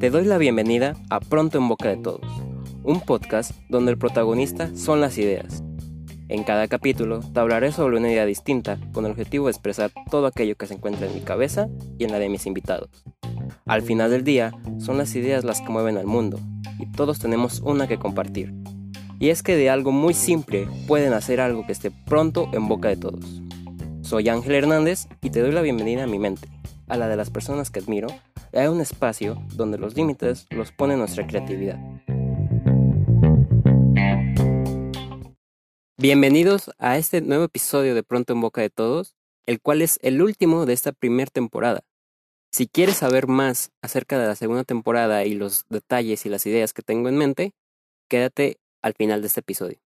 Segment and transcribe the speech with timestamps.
[0.00, 2.24] Te doy la bienvenida a Pronto en Boca de Todos,
[2.84, 5.64] un podcast donde el protagonista son las ideas.
[6.28, 10.28] En cada capítulo te hablaré sobre una idea distinta con el objetivo de expresar todo
[10.28, 12.90] aquello que se encuentra en mi cabeza y en la de mis invitados.
[13.66, 16.38] Al final del día, son las ideas las que mueven al mundo
[16.78, 18.54] y todos tenemos una que compartir.
[19.18, 22.88] Y es que de algo muy simple pueden hacer algo que esté pronto en boca
[22.88, 23.42] de todos.
[24.02, 26.48] Soy Ángel Hernández y te doy la bienvenida a mi mente,
[26.88, 28.08] a la de las personas que admiro,
[28.52, 31.78] y a un espacio donde los límites los pone nuestra creatividad.
[35.96, 39.16] Bienvenidos a este nuevo episodio de Pronto en Boca de Todos,
[39.46, 41.82] el cual es el último de esta primera temporada.
[42.52, 46.72] Si quieres saber más acerca de la segunda temporada y los detalles y las ideas
[46.72, 47.52] que tengo en mente,
[48.08, 49.78] quédate al final de este episodio.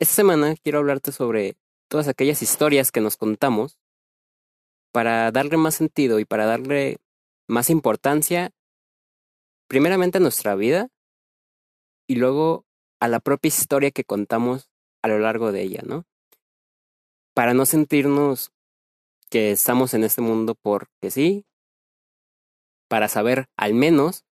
[0.00, 1.56] Esta semana quiero hablarte sobre
[1.88, 3.78] todas aquellas historias que nos contamos
[4.94, 6.98] para darle más sentido y para darle
[7.48, 8.52] más importancia,
[9.68, 10.88] primeramente a nuestra vida
[12.06, 12.64] y luego
[13.00, 14.70] a la propia historia que contamos
[15.02, 16.04] a lo largo de ella, ¿no?
[17.34, 18.52] Para no sentirnos
[19.30, 21.44] que estamos en este mundo porque sí,
[22.88, 24.24] para saber al menos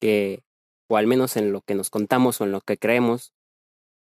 [0.00, 0.44] que,
[0.88, 3.32] o al menos en lo que nos contamos o en lo que creemos,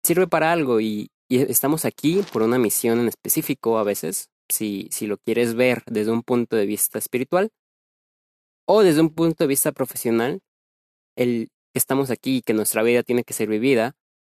[0.02, 4.88] sirve para algo y, y estamos aquí por una misión en específico a veces, si,
[4.90, 7.50] si lo quieres ver desde un punto de vista espiritual
[8.66, 10.40] o desde un punto de vista profesional,
[11.16, 13.96] el que estamos aquí y que nuestra vida tiene que ser vivida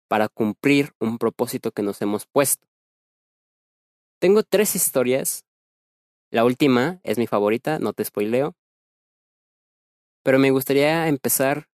[0.09, 2.67] para cumplir un propósito que nos hemos puesto.
[4.21, 5.45] Tengo tres historias.
[6.31, 8.55] La última es mi favorita, no te spoileo.
[10.23, 11.69] Pero me gustaría empezar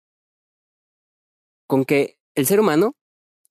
[1.67, 2.95] con que el ser humano,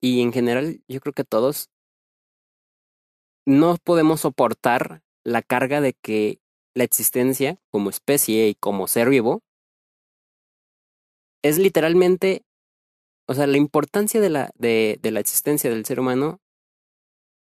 [0.01, 1.69] y en general yo creo que todos,
[3.47, 6.41] no podemos soportar la carga de que
[6.75, 9.41] la existencia como especie y como ser vivo
[11.41, 12.43] es literalmente,
[13.25, 16.41] o sea, la importancia de la, de, la existencia del ser humano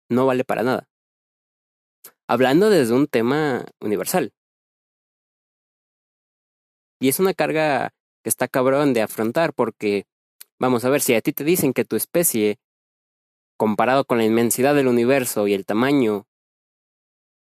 [0.08, 0.88] no vale para nada.
[2.28, 4.32] Hablando desde un tema universal.
[7.00, 7.90] Y es una carga
[8.22, 10.04] que está cabrón de afrontar porque,
[10.60, 12.60] vamos a ver, si a ti te dicen que tu especie
[13.60, 16.26] comparado con la inmensidad del universo y el tamaño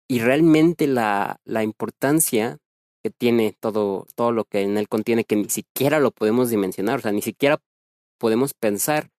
[0.09, 2.59] y realmente la, la importancia
[3.05, 6.99] que tiene todo, todo lo que en él contiene, que ni siquiera lo podemos dimensionar,
[6.99, 7.63] o sea, ni siquiera
[8.19, 9.13] podemos pensar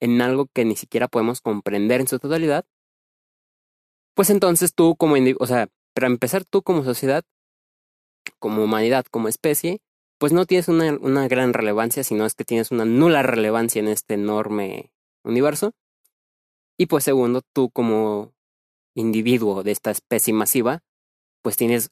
[0.00, 2.66] en algo que ni siquiera podemos comprender en su totalidad,
[4.16, 7.22] pues entonces tú como, o sea, para empezar tú como sociedad,
[8.40, 9.82] como humanidad, como especie,
[10.18, 13.86] pues no tienes una, una gran relevancia, sino es que tienes una nula relevancia en
[13.86, 14.90] este enorme
[15.22, 15.74] universo.
[16.78, 18.32] Y pues segundo, tú como
[18.94, 20.80] individuo de esta especie masiva,
[21.42, 21.90] pues tienes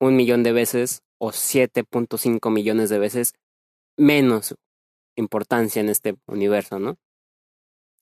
[0.00, 3.34] un millón de veces o 7.5 millones de veces
[3.96, 4.54] menos
[5.16, 6.96] importancia en este universo, ¿no?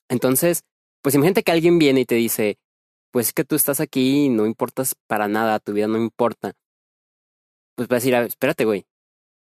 [0.09, 0.63] Entonces,
[1.03, 2.59] pues imagínate que alguien viene y te dice,
[3.11, 6.55] pues es que tú estás aquí y no importas para nada, tu vida no importa.
[7.75, 8.87] Pues vas a decir, espérate, güey.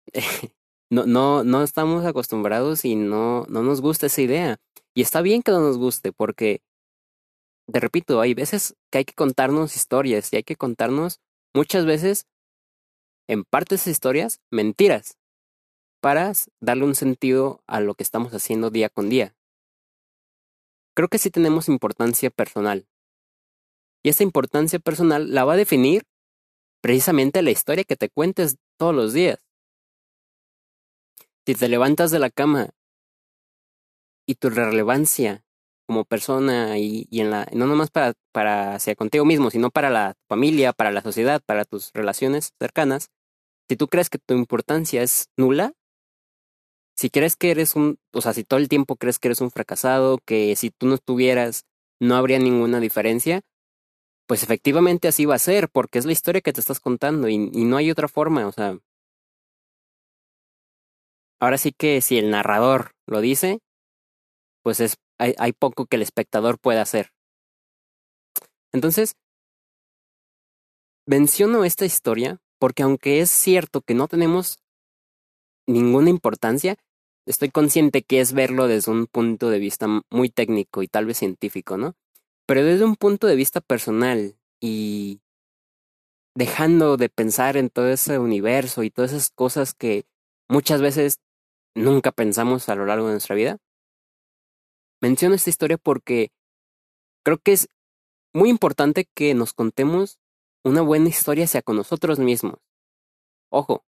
[0.92, 4.60] no, no, no estamos acostumbrados y no, no nos gusta esa idea.
[4.94, 6.62] Y está bien que no nos guste, porque,
[7.72, 11.22] te repito, hay veces que hay que contarnos historias y hay que contarnos
[11.56, 12.28] muchas veces,
[13.28, 15.18] en parte de esas historias, mentiras,
[16.02, 19.34] para darle un sentido a lo que estamos haciendo día con día.
[20.94, 22.86] Creo que sí tenemos importancia personal.
[24.04, 26.04] Y esa importancia personal la va a definir
[26.82, 29.40] precisamente la historia que te cuentes todos los días.
[31.52, 32.70] Si te levantas de la cama
[34.26, 35.44] y tu relevancia
[35.86, 39.90] como persona y, y en la, no nomás para, para hacia contigo mismo, sino para
[39.90, 43.10] la familia, para la sociedad, para tus relaciones cercanas,
[43.68, 45.74] si tú crees que tu importancia es nula,
[46.96, 49.52] si crees que eres un, o sea, si todo el tiempo crees que eres un
[49.52, 51.66] fracasado, que si tú no estuvieras
[52.00, 53.42] no habría ninguna diferencia,
[54.26, 57.52] pues efectivamente así va a ser, porque es la historia que te estás contando y,
[57.52, 58.80] y no hay otra forma, o sea.
[61.42, 63.60] Ahora sí que si el narrador lo dice,
[64.64, 67.12] pues es, hay, hay poco que el espectador pueda hacer.
[68.72, 69.16] Entonces,
[71.08, 74.60] menciono esta historia porque aunque es cierto que no tenemos
[75.68, 76.76] ninguna importancia,
[77.26, 81.18] estoy consciente que es verlo desde un punto de vista muy técnico y tal vez
[81.18, 81.96] científico, ¿no?
[82.46, 85.22] Pero desde un punto de vista personal y
[86.36, 90.06] dejando de pensar en todo ese universo y todas esas cosas que
[90.48, 91.18] muchas veces
[91.76, 93.58] nunca pensamos a lo largo de nuestra vida,
[95.02, 96.32] menciono esta historia porque
[97.24, 97.70] creo que es
[98.34, 100.20] muy importante que nos contemos
[100.64, 102.60] una buena historia hacia con nosotros mismos.
[103.50, 103.84] Ojo,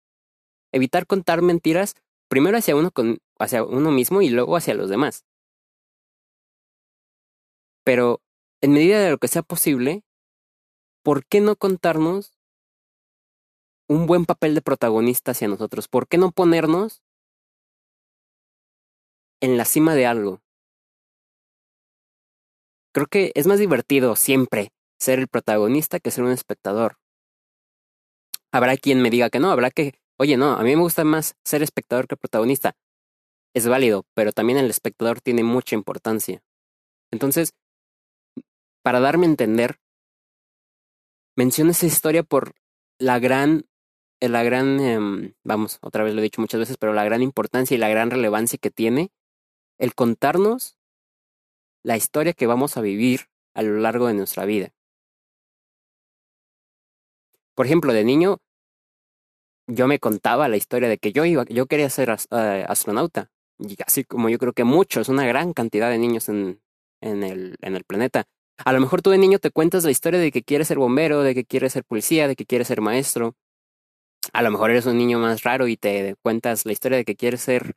[0.71, 1.95] evitar contar mentiras
[2.27, 5.23] primero hacia uno, con, hacia uno mismo y luego hacia los demás.
[7.83, 8.21] Pero
[8.61, 10.03] en medida de lo que sea posible,
[11.03, 12.33] ¿por qué no contarnos
[13.87, 15.87] un buen papel de protagonista hacia nosotros?
[15.87, 17.03] ¿Por qué no ponernos
[19.43, 20.41] en la cima de algo?
[22.93, 26.97] Creo que es más divertido siempre ser el protagonista que ser un espectador.
[28.53, 31.35] Habrá quien me diga que no, habrá que, oye, no, a mí me gusta más
[31.43, 32.77] ser espectador que protagonista.
[33.53, 36.41] Es válido, pero también el espectador tiene mucha importancia.
[37.11, 37.53] Entonces,
[38.81, 39.77] para darme a entender,
[41.35, 42.53] menciono esa historia por
[42.97, 43.65] la gran,
[44.21, 47.75] la gran, em, vamos, otra vez lo he dicho muchas veces, pero la gran importancia
[47.75, 49.11] y la gran relevancia que tiene
[49.83, 50.77] el contarnos
[51.83, 54.69] la historia que vamos a vivir a lo largo de nuestra vida.
[57.53, 58.37] Por ejemplo, de niño,
[59.67, 63.29] yo me contaba la historia de que yo iba, yo quería ser eh, astronauta.
[63.59, 66.61] Y así como yo creo que muchos, una gran cantidad de niños en,
[67.01, 68.23] en, el, en el planeta.
[68.63, 71.23] A lo mejor tú de niño te cuentas la historia de que quieres ser bombero,
[71.23, 73.35] de que quieres ser policía, de que quieres ser maestro.
[74.31, 77.17] A lo mejor eres un niño más raro y te cuentas la historia de que
[77.17, 77.75] quieres ser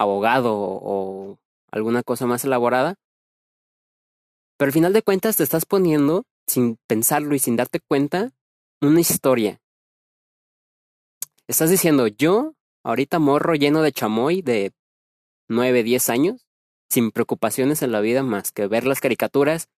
[0.00, 1.38] abogado o
[1.70, 2.94] alguna cosa más elaborada.
[4.56, 8.32] Pero al final de cuentas te estás poniendo, sin pensarlo y sin darte cuenta,
[8.80, 9.60] una historia.
[11.46, 14.72] Estás diciendo, yo, ahorita morro lleno de chamoy de
[15.48, 16.46] 9, 10 años,
[16.88, 19.68] sin preocupaciones en la vida más que ver las caricaturas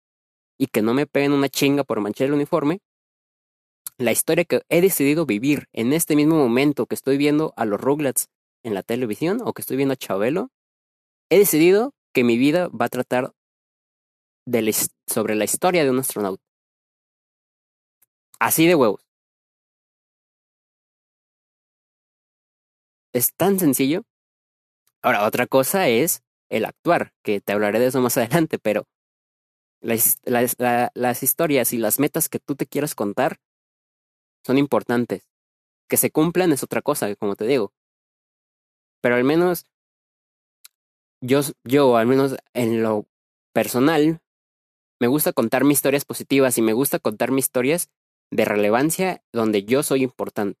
[0.57, 2.79] y que no me peguen una chinga por manchar el uniforme,
[3.97, 7.81] la historia que he decidido vivir en este mismo momento que estoy viendo a los
[7.81, 8.29] Rugrats
[8.63, 10.49] en la televisión o que estoy viendo a Chabelo,
[11.29, 13.33] he decidido que mi vida va a tratar
[15.07, 16.43] sobre la historia de un astronauta.
[18.39, 19.01] Así de huevos.
[23.13, 24.03] Es tan sencillo.
[25.01, 28.85] Ahora, otra cosa es el actuar, que te hablaré de eso más adelante, pero
[29.81, 33.37] las, las historias y las metas que tú te quieras contar
[34.45, 35.27] son importantes.
[35.89, 37.73] Que se cumplan es otra cosa, como te digo.
[39.03, 39.65] Pero al menos
[41.19, 43.05] yo, yo, al menos en lo
[43.53, 44.21] personal,
[44.99, 47.89] me gusta contar mis historias positivas y me gusta contar mis historias
[48.31, 50.57] de relevancia donde yo soy importante.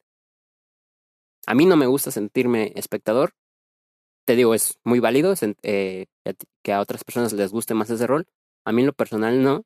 [1.47, 3.33] A mí no me gusta sentirme espectador.
[4.25, 6.07] Te digo, es muy válido eh,
[6.63, 8.27] que a otras personas les guste más ese rol.
[8.65, 9.63] A mí en lo personal no.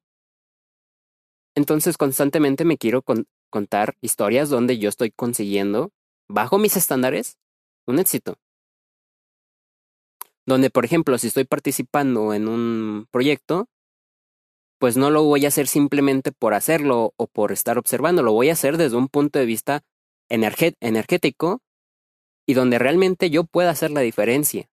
[1.56, 3.03] Entonces constantemente me quiero
[3.50, 5.91] contar historias donde yo estoy consiguiendo,
[6.27, 7.39] bajo mis estándares,
[7.88, 8.38] un éxito.
[10.47, 13.67] Donde, por ejemplo, si estoy participando en un proyecto,
[14.79, 18.49] pues no lo voy a hacer simplemente por hacerlo o por estar observando, lo voy
[18.49, 19.83] a hacer desde un punto de vista
[20.29, 21.61] energético
[22.47, 24.69] y donde realmente yo pueda hacer la diferencia.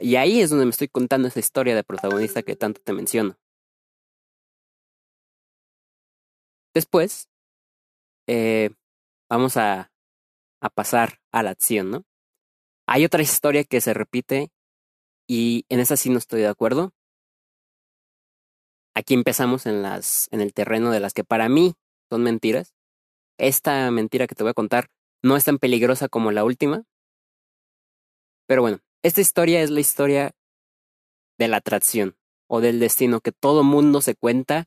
[0.00, 3.36] Y ahí es donde me estoy contando esa historia de protagonista que tanto te menciono.
[6.72, 7.28] Después,
[8.26, 8.70] eh,
[9.28, 9.92] vamos a,
[10.60, 12.04] a pasar a la acción, ¿no?
[12.86, 14.50] Hay otra historia que se repite
[15.26, 16.92] y en esa sí no estoy de acuerdo,
[18.94, 21.74] aquí empezamos en las en el terreno de las que para mí
[22.10, 22.74] son mentiras.
[23.38, 24.88] Esta mentira que te voy a contar
[25.22, 26.84] no es tan peligrosa como la última.
[28.46, 30.32] Pero bueno, esta historia es la historia
[31.38, 32.16] de la atracción
[32.48, 34.66] o del destino que todo mundo se cuenta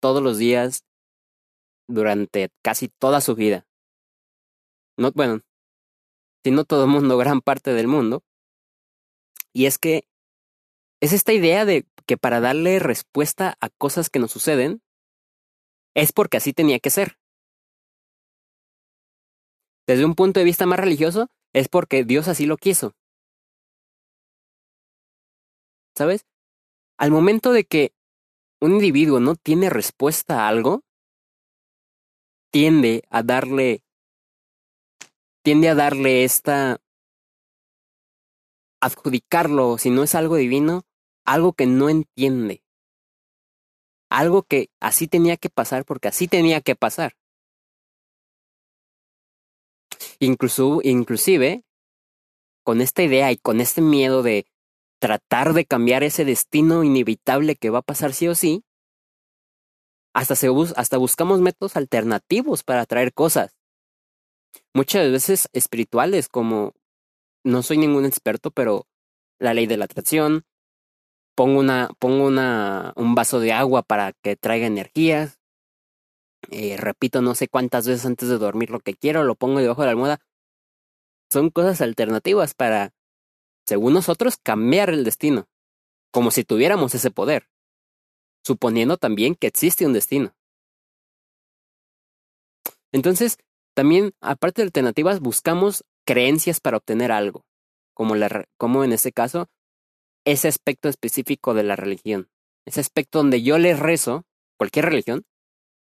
[0.00, 0.84] todos los días
[1.88, 3.66] durante casi toda su vida.
[4.96, 5.42] No, bueno,
[6.42, 8.22] si no todo el mundo, gran parte del mundo.
[9.56, 10.06] Y es que
[11.00, 14.82] es esta idea de que para darle respuesta a cosas que nos suceden,
[15.94, 17.18] es porque así tenía que ser.
[19.86, 22.92] Desde un punto de vista más religioso, es porque Dios así lo quiso.
[25.96, 26.26] ¿Sabes?
[26.98, 27.94] Al momento de que
[28.60, 30.82] un individuo no tiene respuesta a algo,
[32.52, 33.82] tiende a darle
[35.42, 36.78] tiende a darle esta
[38.86, 40.84] adjudicarlo, si no es algo divino,
[41.24, 42.62] algo que no entiende.
[44.08, 47.16] Algo que así tenía que pasar porque así tenía que pasar.
[50.18, 51.64] Incluso, inclusive,
[52.64, 54.46] con esta idea y con este miedo de
[54.98, 58.64] tratar de cambiar ese destino inevitable que va a pasar sí o sí,
[60.14, 60.34] hasta,
[60.76, 63.58] hasta buscamos métodos alternativos para atraer cosas.
[64.72, 66.72] Muchas veces espirituales, como
[67.46, 68.86] no soy ningún experto, pero
[69.38, 70.44] la ley de la atracción,
[71.36, 75.38] pongo una, pongo una, un vaso de agua para que traiga energías,
[76.50, 79.82] eh, repito no sé cuántas veces antes de dormir lo que quiero, lo pongo debajo
[79.82, 80.20] de la almohada.
[81.30, 82.92] son cosas alternativas para,
[83.64, 85.48] según nosotros, cambiar el destino,
[86.12, 87.48] como si tuviéramos ese poder,
[88.44, 90.34] suponiendo también que existe un destino.
[92.92, 93.38] Entonces,
[93.74, 97.44] también, aparte de alternativas, buscamos creencias para obtener algo,
[97.94, 99.48] como, la, como en este caso,
[100.24, 102.28] ese aspecto específico de la religión,
[102.66, 104.24] ese aspecto donde yo le rezo,
[104.56, 105.24] cualquier religión,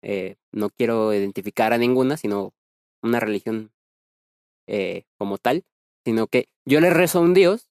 [0.03, 2.53] eh, no quiero identificar a ninguna, sino
[3.03, 3.73] una religión
[4.67, 5.65] eh, como tal,
[6.05, 7.69] sino que yo le rezo a un Dios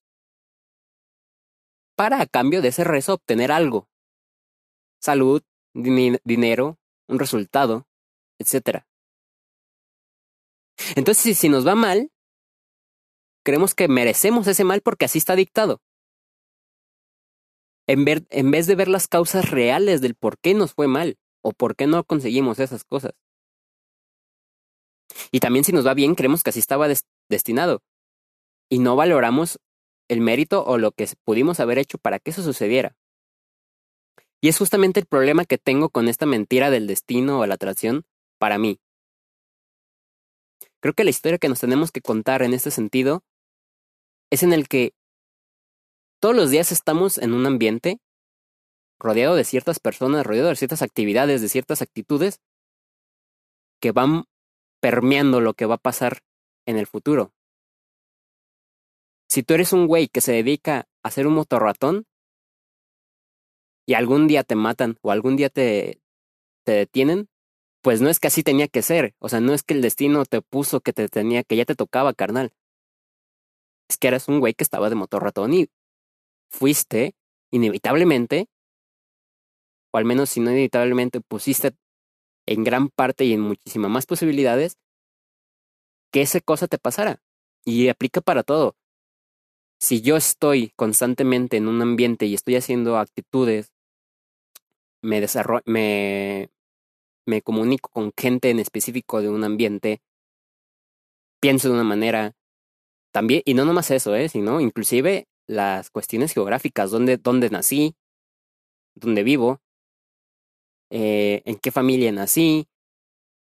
[1.96, 3.88] para a cambio de ese rezo obtener algo.
[5.00, 5.42] Salud,
[5.74, 7.86] dinero, un resultado,
[8.38, 8.84] etc.
[10.96, 12.10] Entonces, si nos va mal,
[13.44, 15.80] creemos que merecemos ese mal porque así está dictado.
[17.86, 21.52] En, en vez de ver las causas reales del por qué nos fue mal o
[21.52, 23.12] por qué no conseguimos esas cosas.
[25.30, 26.88] Y también si nos va bien, creemos que así estaba
[27.28, 27.82] destinado.
[28.70, 29.60] Y no valoramos
[30.08, 32.96] el mérito o lo que pudimos haber hecho para que eso sucediera.
[34.40, 38.04] Y es justamente el problema que tengo con esta mentira del destino o la atracción
[38.38, 38.78] para mí.
[40.80, 43.22] Creo que la historia que nos tenemos que contar en este sentido
[44.34, 44.92] es en el que
[46.20, 47.98] todos los días estamos en un ambiente
[48.98, 52.40] rodeado de ciertas personas, rodeado de ciertas actividades, de ciertas actitudes
[53.80, 54.24] que van
[54.80, 56.20] permeando lo que va a pasar
[56.66, 57.32] en el futuro.
[59.28, 62.06] Si tú eres un güey que se dedica a hacer un motorratón
[63.86, 66.00] y algún día te matan o algún día te,
[66.64, 67.28] te detienen,
[67.82, 69.14] pues no es que así tenía que ser.
[69.18, 71.74] O sea, no es que el destino te puso que te tenía, que ya te
[71.74, 72.52] tocaba, carnal.
[73.88, 75.68] Es que eras un güey que estaba de motorratón y
[76.50, 77.14] fuiste
[77.50, 78.48] inevitablemente,
[79.92, 81.74] o al menos si no inevitablemente pusiste
[82.46, 84.76] en gran parte y en muchísimas más posibilidades
[86.12, 87.20] que esa cosa te pasara.
[87.64, 88.76] Y aplica para todo.
[89.80, 93.72] Si yo estoy constantemente en un ambiente y estoy haciendo actitudes,
[95.02, 95.24] me,
[95.66, 96.50] me,
[97.26, 100.00] me comunico con gente en específico de un ambiente,
[101.40, 102.34] pienso de una manera,
[103.14, 104.28] también, y no nomás eso, ¿eh?
[104.28, 107.94] sino inclusive las cuestiones geográficas, dónde, dónde nací,
[108.96, 109.60] dónde vivo,
[110.90, 112.66] eh, en qué familia nací,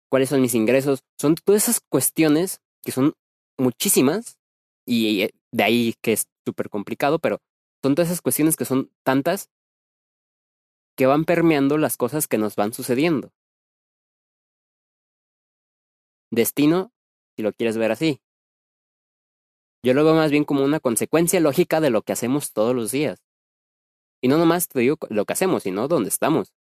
[0.10, 1.04] cuáles son mis ingresos.
[1.18, 3.14] Son todas esas cuestiones que son
[3.58, 4.38] muchísimas
[4.86, 7.40] y eh, de ahí que es súper complicado, pero
[7.82, 9.50] son todas esas cuestiones que son tantas
[10.98, 13.32] que van permeando las cosas que nos van sucediendo.
[16.30, 16.92] Destino,
[17.38, 18.20] si lo quieres ver así.
[19.86, 22.92] Yo lo veo más bien como una consecuencia lógica de lo que hacemos todos los
[22.92, 23.24] días.
[24.20, 26.56] Y no nomás te digo lo que hacemos, sino dónde estamos.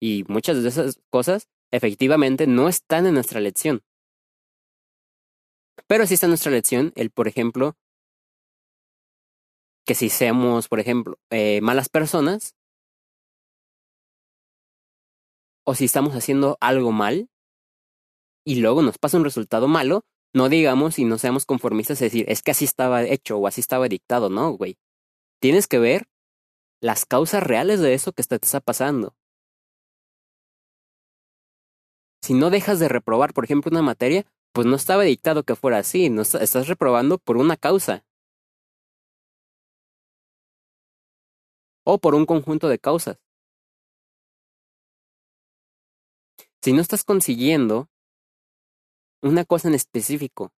[0.00, 3.82] Y muchas de esas cosas efectivamente no están en nuestra lección.
[5.88, 7.76] Pero sí está en nuestra lección el, por ejemplo,
[9.84, 12.54] que si seamos, por ejemplo, eh, malas personas,
[15.66, 17.28] o si estamos haciendo algo mal,
[18.46, 22.24] y luego nos pasa un resultado malo, no digamos y no seamos conformistas y decir,
[22.28, 24.78] es que así estaba hecho o así estaba dictado, no, güey.
[25.40, 26.08] Tienes que ver
[26.80, 29.14] las causas reales de eso que te está pasando.
[32.22, 35.78] Si no dejas de reprobar, por ejemplo, una materia, pues no estaba dictado que fuera
[35.78, 38.04] así, no estás reprobando por una causa.
[41.84, 43.18] O por un conjunto de causas.
[46.62, 47.89] Si no estás consiguiendo
[49.22, 50.52] una cosa en específico.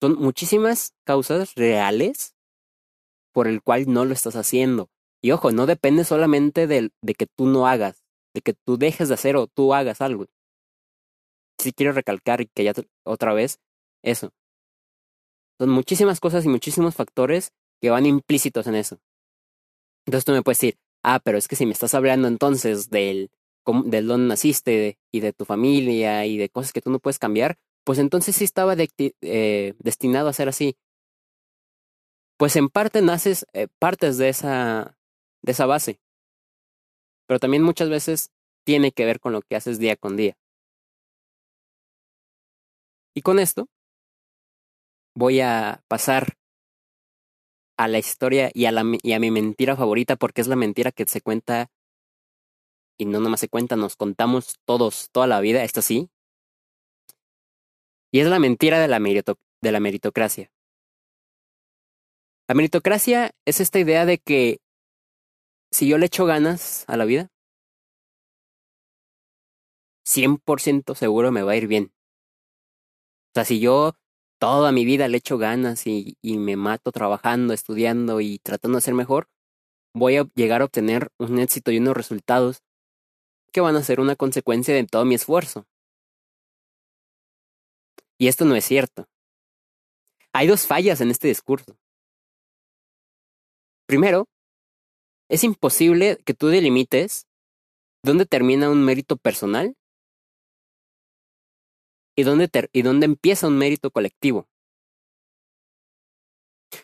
[0.00, 2.34] Son muchísimas causas reales
[3.32, 4.90] por el cual no lo estás haciendo.
[5.22, 8.04] Y ojo, no depende solamente de, de que tú no hagas,
[8.34, 10.26] de que tú dejes de hacer o tú hagas algo.
[11.58, 12.72] Si quiero recalcar que ya
[13.04, 13.58] otra vez
[14.02, 14.32] eso.
[15.58, 18.98] Son muchísimas cosas y muchísimos factores que van implícitos en eso.
[20.06, 23.30] Entonces tú me puedes decir, ah, pero es que si me estás hablando entonces del
[23.84, 27.56] del dónde naciste y de tu familia y de cosas que tú no puedes cambiar,
[27.84, 30.76] pues entonces sí estaba eh, destinado a ser así.
[32.36, 34.96] Pues en parte naces eh, partes de esa,
[35.42, 36.00] de esa base,
[37.26, 38.30] pero también muchas veces
[38.64, 40.36] tiene que ver con lo que haces día con día.
[43.14, 43.68] Y con esto
[45.14, 46.36] voy a pasar
[47.76, 50.92] a la historia y a, la, y a mi mentira favorita porque es la mentira
[50.92, 51.70] que se cuenta
[52.98, 56.10] y no nomás se cuenta, nos contamos todos, toda la vida, esto sí.
[58.12, 60.50] Y es la mentira de la, de la meritocracia.
[62.48, 64.58] La meritocracia es esta idea de que
[65.72, 67.30] si yo le echo ganas a la vida,
[70.06, 71.92] 100% seguro me va a ir bien.
[73.28, 73.94] O sea, si yo
[74.38, 78.82] toda mi vida le echo ganas y, y me mato trabajando, estudiando y tratando de
[78.82, 79.28] ser mejor,
[79.94, 82.62] voy a llegar a obtener un éxito y unos resultados
[83.54, 85.64] que van a ser una consecuencia de todo mi esfuerzo.
[88.18, 89.06] Y esto no es cierto.
[90.32, 91.78] Hay dos fallas en este discurso.
[93.86, 94.26] Primero,
[95.30, 97.28] es imposible que tú delimites
[98.02, 99.76] dónde termina un mérito personal
[102.16, 104.48] y dónde, y dónde empieza un mérito colectivo.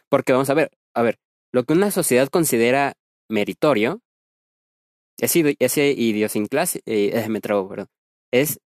[0.08, 1.18] Porque vamos a ver, a ver,
[1.52, 2.94] lo que una sociedad considera
[3.28, 4.00] meritorio,
[5.20, 7.88] ese, idiosincrasia, eh, me trago, perdón,
[8.32, 8.60] es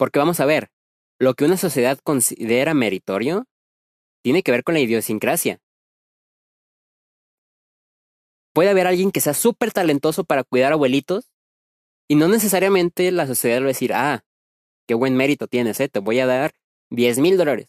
[0.00, 0.70] porque vamos a ver,
[1.18, 3.44] lo que una sociedad considera meritorio
[4.24, 5.60] tiene que ver con la idiosincrasia.
[8.54, 11.30] Puede haber alguien que sea súper talentoso para cuidar abuelitos
[12.08, 14.24] y no necesariamente la sociedad va a decir, ah,
[14.88, 16.52] qué buen mérito tienes, eh, te voy a dar
[16.88, 17.68] 10 mil dólares.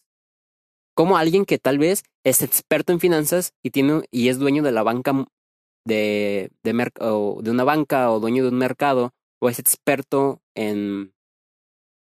[0.95, 4.71] Como alguien que tal vez es experto en finanzas y, tiene, y es dueño de
[4.71, 5.25] la banca
[5.85, 11.13] de, de, o de una banca o dueño de un mercado o es experto en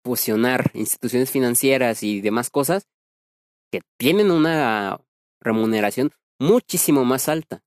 [0.04, 2.86] fusionar instituciones financieras y demás cosas
[3.72, 5.00] que tienen una
[5.40, 7.62] remuneración muchísimo más alta.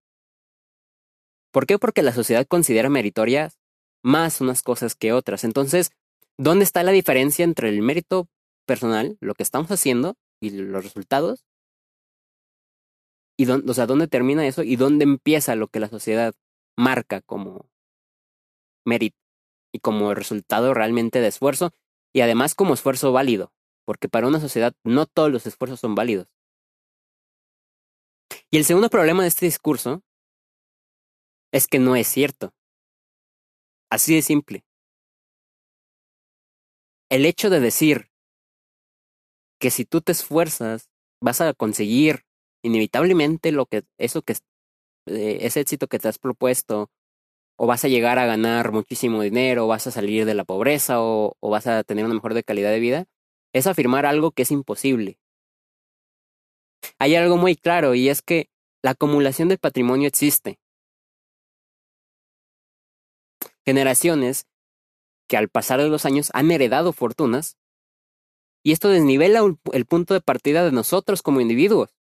[1.52, 1.80] ¿Por qué?
[1.80, 3.58] Porque la sociedad considera meritorias
[4.04, 5.44] más unas cosas que otras.
[5.44, 5.92] Entonces,
[6.38, 8.30] ¿dónde está la diferencia entre el mérito
[8.66, 11.47] personal, lo que estamos haciendo y los resultados?
[13.38, 16.34] Y dónde, o sea, ¿dónde termina eso y dónde empieza lo que la sociedad
[16.76, 17.70] marca como
[18.86, 19.18] mérito
[19.72, 21.72] y como resultado realmente de esfuerzo
[22.14, 23.54] y además como esfuerzo válido,
[23.86, 26.28] porque para una sociedad no todos los esfuerzos son válidos.
[28.50, 30.02] Y el segundo problema de este discurso
[31.52, 32.54] es que no es cierto.
[33.90, 34.66] Así de simple.
[37.10, 38.10] El hecho de decir
[39.60, 40.90] que si tú te esfuerzas
[41.22, 42.27] vas a conseguir
[42.68, 44.34] inevitablemente lo que eso que
[45.08, 46.92] eh, ese éxito que te has propuesto
[47.58, 51.02] o vas a llegar a ganar muchísimo dinero, o vas a salir de la pobreza,
[51.02, 53.06] o, vas a tener una mejor de calidad de vida,
[53.52, 55.20] es afirmar algo que es imposible.
[57.00, 58.50] Hay algo muy claro y es que
[58.84, 60.60] la acumulación del patrimonio existe.
[63.66, 64.46] Generaciones
[65.28, 67.58] que al pasar de los años han heredado fortunas
[68.64, 69.42] y esto desnivela
[69.74, 71.97] el punto de partida de nosotros como individuos.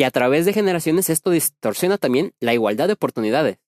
[0.00, 3.58] Y a través de generaciones esto distorsiona también la igualdad de oportunidades.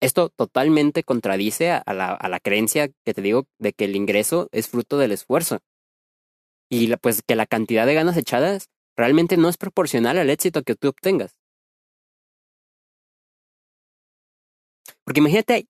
[0.00, 4.98] Esto totalmente contradice a la, creencia que te digo de que el ingreso es fruto
[4.98, 5.58] del esfuerzo.
[6.70, 10.76] Y pues que la cantidad de ganas echadas realmente no es proporcional al éxito que
[10.76, 11.40] tú obtengas.
[15.02, 15.66] Porque imagínate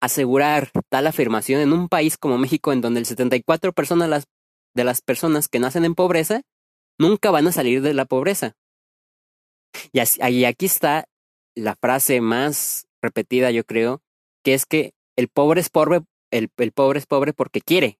[0.00, 4.26] asegurar tal afirmación en un país como México en donde el 74% personas
[4.78, 6.42] de las personas que nacen en pobreza
[6.98, 8.56] nunca van a salir de la pobreza.
[9.92, 11.08] Y, y aquí está
[11.56, 14.00] la frase más repetida, yo creo,
[14.44, 17.98] que es que el pobre es pobre, el, el pobre es pobre porque quiere.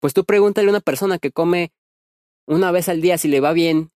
[0.00, 1.72] Pues tú pregúntale a una persona que come
[2.46, 3.92] una vez al día si le va bien,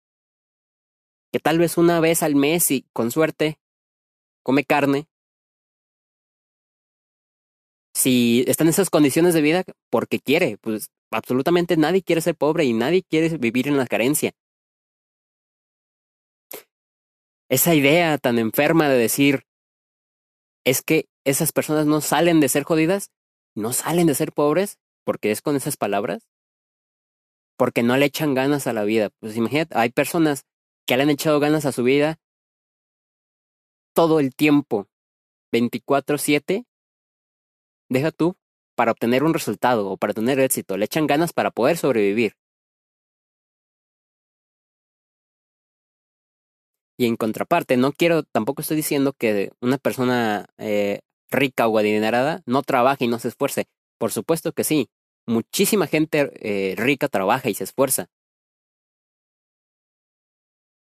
[1.32, 3.58] que tal vez una vez al mes y con suerte
[4.42, 5.08] come carne.
[8.02, 12.64] Si está en esas condiciones de vida porque quiere, pues absolutamente nadie quiere ser pobre
[12.64, 14.32] y nadie quiere vivir en la carencia
[17.52, 19.44] esa idea tan enferma de decir,
[20.64, 23.10] es que esas personas no salen de ser jodidas,
[23.54, 26.30] no salen de ser pobres, porque es con esas palabras,
[27.58, 29.10] porque no le echan ganas a la vida.
[29.20, 30.46] Pues imagínate, hay personas
[30.86, 32.18] que le han echado ganas a su vida
[33.94, 34.88] todo el tiempo,
[35.52, 36.64] 24/7,
[37.92, 38.36] deja tú,
[38.76, 42.34] para obtener un resultado o para tener éxito, le echan ganas para poder sobrevivir.
[46.98, 51.00] Y en contraparte, no quiero, tampoco estoy diciendo que una persona eh,
[51.30, 53.66] rica o adinerada no trabaje y no se esfuerce.
[53.98, 54.88] Por supuesto que sí.
[55.26, 58.08] Muchísima gente eh, rica trabaja y se esfuerza.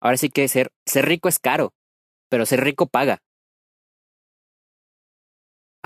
[0.00, 1.74] Ahora sí que ser, ser rico es caro,
[2.30, 3.20] pero ser rico paga.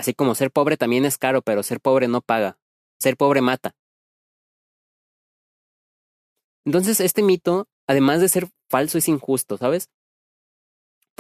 [0.01, 2.59] Así como ser pobre también es caro, pero ser pobre no paga.
[2.99, 3.75] Ser pobre mata.
[6.65, 9.89] Entonces, este mito, además de ser falso, es injusto, ¿sabes?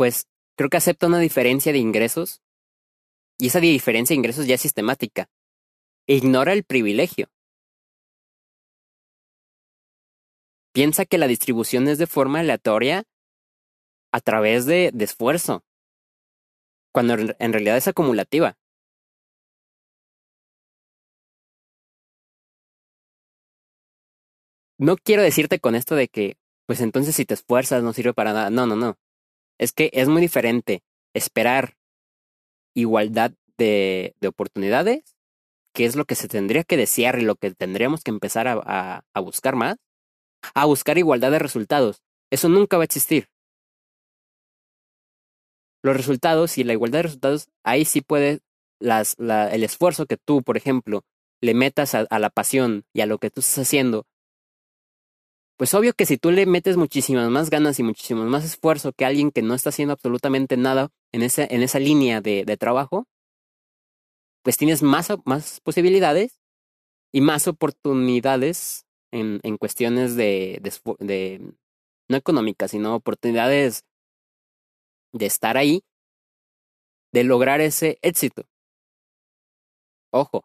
[0.00, 2.40] pues creo que acepta una diferencia de ingresos
[3.38, 5.28] y esa diferencia de ingresos ya es sistemática.
[6.06, 7.28] Ignora el privilegio.
[10.72, 13.04] Piensa que la distribución es de forma aleatoria
[14.10, 15.64] a través de, de esfuerzo,
[16.94, 18.56] cuando en realidad es acumulativa.
[24.80, 28.32] No quiero decirte con esto de que, pues entonces si te esfuerzas no sirve para
[28.32, 28.50] nada.
[28.50, 28.98] No, no, no.
[29.58, 30.82] Es que es muy diferente
[31.14, 31.76] esperar
[32.74, 35.16] igualdad de, de oportunidades,
[35.74, 39.04] que es lo que se tendría que desear y lo que tendríamos que empezar a,
[39.12, 39.76] a buscar más,
[40.54, 42.02] a buscar igualdad de resultados.
[42.30, 43.28] Eso nunca va a existir.
[45.82, 48.40] Los resultados y la igualdad de resultados, ahí sí puede
[48.80, 51.04] las, la, el esfuerzo que tú, por ejemplo,
[51.40, 54.06] le metas a, a, la pasión y a lo que tú estás haciendo,
[55.60, 59.04] pues obvio que si tú le metes muchísimas más ganas y muchísimo más esfuerzo que
[59.04, 63.06] alguien que no está haciendo absolutamente nada en esa, en esa línea de, trabajo,
[64.42, 66.40] pues tienes más, más posibilidades
[67.12, 70.62] y más oportunidades en, en cuestiones de,
[72.08, 73.84] no económicas, sino oportunidades
[75.12, 75.82] de estar ahí,
[77.12, 78.44] de lograr ese éxito.
[80.10, 80.42] Ojo,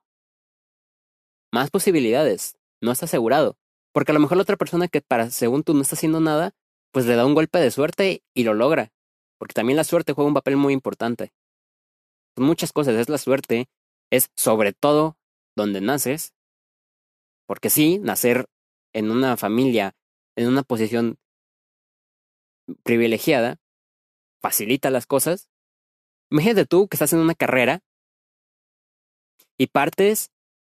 [1.53, 3.55] más posibilidades, no está asegurado.
[3.95, 6.53] Porque a lo mejor la otra persona que para según tú no está haciendo nada,
[6.91, 8.91] pues le da un golpe de suerte y lo logra.
[9.39, 11.31] Porque también la suerte juega un papel muy importante.
[12.35, 13.69] Muchas cosas es la suerte,
[14.11, 15.17] es sobre todo
[15.55, 16.33] donde naces.
[17.47, 18.49] Porque sí, nacer
[18.91, 19.95] en una familia,
[20.35, 21.17] en una posición
[22.83, 23.61] privilegiada,
[24.41, 25.49] facilita las cosas.
[26.29, 27.79] Imagínate tú que estás en una carrera
[29.57, 30.31] y partes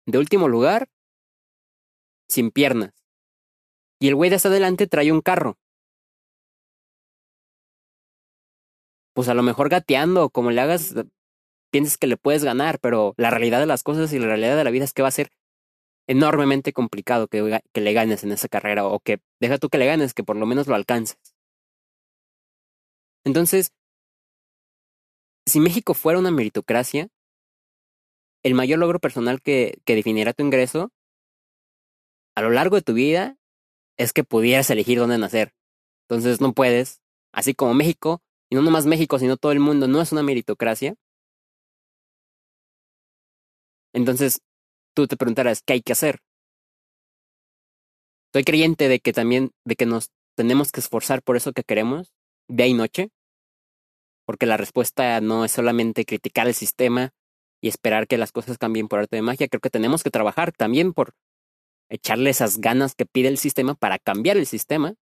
[0.06, 0.88] de último lugar
[2.30, 2.99] sin piernas.
[4.00, 5.58] Y el güey de hasta adelante trae un carro.
[9.14, 10.96] Pues a lo mejor gateando, como le hagas,
[11.72, 14.64] piensas que le puedes ganar, pero la realidad de las cosas y la realidad de
[14.64, 15.32] la vida es que va a ser
[16.08, 19.86] enormemente complicado que, que le ganes en esa carrera o que deja tú que le
[19.86, 21.18] ganes, que por lo menos lo alcances.
[23.26, 23.74] Entonces,
[25.46, 27.10] si México fuera una meritocracia,
[28.44, 30.92] el mayor logro personal que, que definiera tu ingreso
[32.36, 33.38] a lo largo de tu vida
[34.00, 35.54] es que pudieras elegir dónde nacer.
[36.08, 37.02] Entonces no puedes,
[37.34, 40.96] así como México, y no nomás México, sino todo el mundo, no es una meritocracia.
[43.94, 44.42] Entonces
[44.96, 46.20] tú te preguntarás, ¿qué hay que hacer?
[48.30, 52.14] Estoy creyente de que también, de que nos tenemos que esforzar por eso que queremos,
[52.48, 53.10] día y noche,
[54.26, 57.12] porque la respuesta no es solamente criticar el sistema
[57.62, 60.54] y esperar que las cosas cambien por arte de magia, creo que tenemos que trabajar
[60.54, 61.16] también por
[61.89, 64.95] echarle esas ganas que pide el sistema para cambiar el sistema,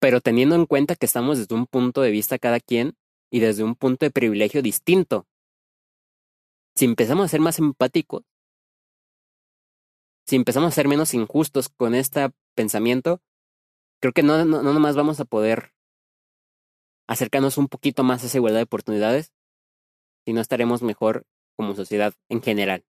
[0.00, 2.94] pero teniendo en cuenta que estamos desde un punto de vista cada quien
[3.30, 5.26] y desde un punto de privilegio distinto.
[6.74, 8.24] Si empezamos a ser más empáticos,
[10.26, 13.20] si empezamos a ser menos injustos con este pensamiento,
[14.00, 15.72] creo que no, no, no nomás vamos a poder
[17.08, 19.32] acercarnos un poquito más a esa igualdad de oportunidades,
[20.24, 22.84] sino estaremos mejor como sociedad en general.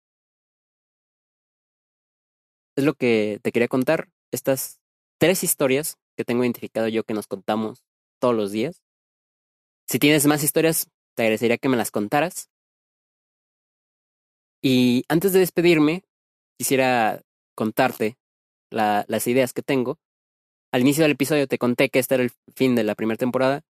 [2.81, 4.81] Es lo que te quería contar, estas
[5.19, 7.85] tres historias que tengo identificado yo que nos contamos
[8.19, 8.81] todos los días.
[9.87, 12.49] Si tienes más historias, te agradecería que me las contaras.
[14.62, 16.05] Y antes de despedirme,
[16.59, 17.21] quisiera
[17.55, 18.16] contarte
[18.71, 19.99] la, las ideas que tengo.
[20.73, 23.61] Al inicio del episodio te conté que este era el fin de la primera temporada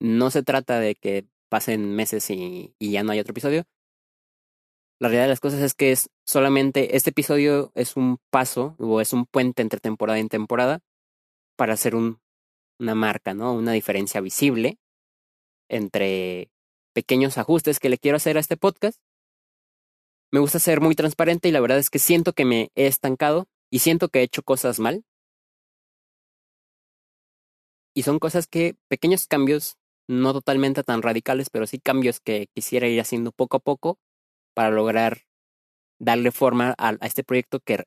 [0.00, 3.64] no se trata de que pasen meses y, y, ya no hay otro episodio.
[5.04, 9.02] La realidad de las cosas es que es solamente este episodio es un paso o
[9.02, 10.80] es un puente entre temporada y temporada
[11.56, 12.22] para hacer un,
[12.80, 13.52] una marca, ¿no?
[13.52, 14.78] Una diferencia visible
[15.68, 16.48] entre
[16.94, 18.98] pequeños ajustes que le quiero hacer a este podcast.
[20.32, 23.46] Me gusta ser muy transparente y la verdad es que siento que me he estancado
[23.70, 25.04] y siento que he hecho cosas mal.
[27.94, 29.76] Y son cosas que, pequeños cambios
[30.08, 33.98] no totalmente tan radicales, pero sí cambios que quisiera ir haciendo poco a poco
[34.54, 35.22] para lograr
[35.98, 37.84] darle forma a, este proyecto que,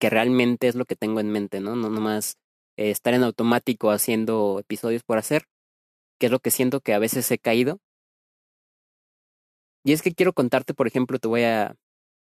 [0.00, 1.76] que realmente es lo que tengo en mente, ¿no?
[1.76, 2.36] No nomás
[2.76, 5.46] eh, estar en automático haciendo episodios por hacer,
[6.18, 7.80] que es lo que siento que a veces he caído.
[9.84, 11.76] Y es que quiero contarte, por ejemplo, te voy a...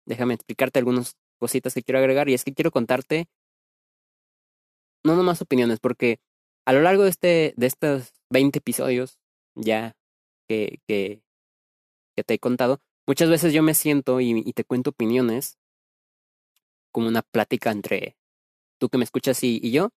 [0.07, 3.27] Déjame explicarte algunas cositas que quiero agregar, y es que quiero contarte
[5.05, 6.19] no nomás opiniones, porque
[6.67, 9.19] a lo largo de, este, de estos 20 episodios
[9.55, 9.95] ya
[10.49, 11.23] que, que,
[12.17, 15.59] que te he contado, muchas veces yo me siento y, te cuento opiniones
[16.93, 18.17] como una plática entre
[18.79, 19.91] tú que me escuchas y, yo,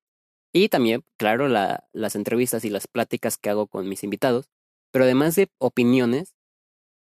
[0.53, 4.49] y también, claro, la, las entrevistas y las pláticas que hago con mis invitados,
[4.91, 6.35] pero además de opiniones,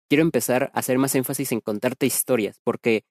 [0.10, 3.06] quiero empezar a hacer más énfasis en contarte historias, porque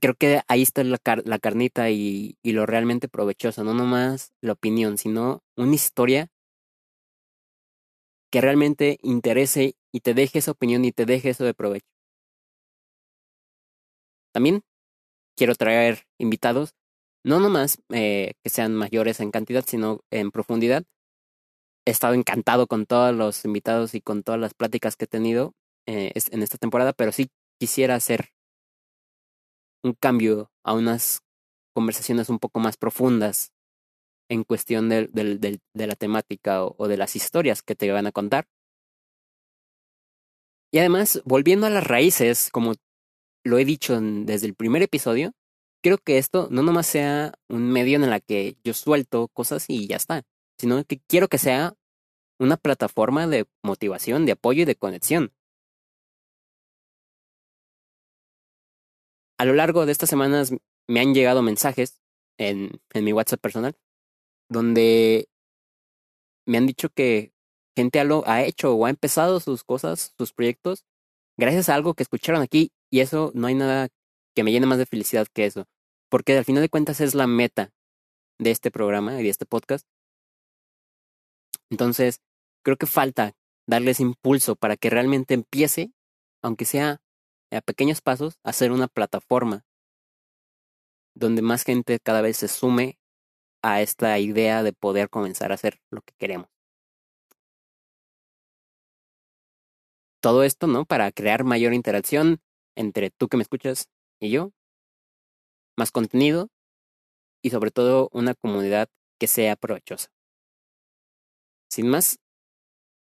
[0.00, 4.98] creo que ahí está la carnita y, y, lo realmente provechoso, no nomás la opinión,
[4.98, 6.30] sino una historia
[8.30, 11.88] que realmente interese y te deje esa opinión y te deje eso de provecho.
[14.30, 14.60] También
[15.38, 16.74] quiero traer invitados,
[17.24, 20.84] no nomás eh, que sean mayores en cantidad, sino en profundidad.
[21.86, 25.54] He estado encantado con todos los invitados y con todas las pláticas que he tenido
[25.86, 28.34] eh, en esta temporada, pero sí quisiera hacer
[29.82, 31.22] un cambio a unas
[31.74, 33.50] conversaciones un poco más profundas
[34.28, 38.46] en cuestión de, de la temática o, de las historias que te van a contar.
[40.72, 42.74] Y además, volviendo a las raíces, como
[43.44, 45.32] lo he dicho desde el primer episodio,
[45.82, 49.86] quiero que esto no nomás sea un medio en el que yo suelto cosas y
[49.86, 50.22] ya está,
[50.58, 51.74] sino que quiero que sea
[52.38, 55.32] una plataforma de motivación, de apoyo y de conexión.
[59.38, 60.52] A lo largo de estas semanas
[60.88, 62.00] me han llegado mensajes
[62.38, 63.76] en, en mi WhatsApp personal
[64.48, 65.28] donde
[66.46, 67.32] me han dicho que
[67.76, 70.84] gente ha hecho o ha empezado sus cosas, sus proyectos,
[71.36, 73.88] gracias a algo que escucharon aquí y eso no hay nada
[74.34, 75.66] que me llene más de felicidad que eso,
[76.10, 77.70] porque al final de cuentas es la meta
[78.38, 79.86] de este programa y de este podcast.
[81.70, 82.20] Entonces,
[82.64, 83.32] creo que falta
[83.66, 85.92] darles impulso para que realmente empiece,
[86.42, 87.00] aunque sea
[87.50, 89.64] a pequeños pasos, a ser una plataforma
[91.14, 92.98] donde más gente cada vez se sume
[93.62, 96.55] a esta idea de poder comenzar a hacer lo que queremos.
[100.26, 100.84] Todo esto, ¿no?
[100.84, 102.40] Para crear mayor interacción
[102.74, 103.88] entre tú que me escuchas
[104.20, 104.50] y yo,
[105.78, 106.48] más contenido
[107.44, 108.88] y sobre todo una comunidad
[109.20, 110.08] que sea provechosa.
[111.70, 112.18] Sin más,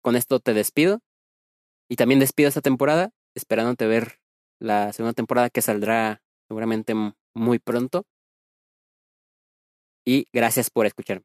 [0.03, 0.99] con esto te despido
[1.89, 4.19] y también despido esta temporada, esperándote ver
[4.59, 6.93] la segunda temporada que saldrá seguramente
[7.33, 8.03] muy pronto
[10.05, 11.23] y gracias por escuchar.